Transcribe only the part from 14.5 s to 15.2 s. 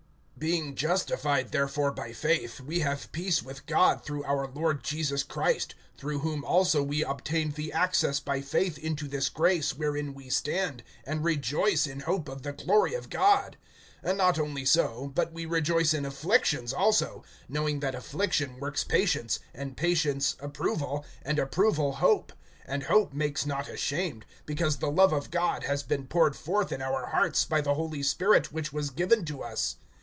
so,